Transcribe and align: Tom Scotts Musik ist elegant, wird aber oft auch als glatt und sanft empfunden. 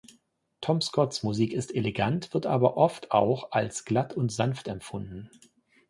Tom 0.61 0.81
Scotts 0.81 1.21
Musik 1.21 1.53
ist 1.53 1.75
elegant, 1.75 2.33
wird 2.33 2.47
aber 2.47 2.75
oft 2.75 3.11
auch 3.11 3.51
als 3.51 3.85
glatt 3.85 4.15
und 4.17 4.31
sanft 4.31 4.67
empfunden. 4.67 5.29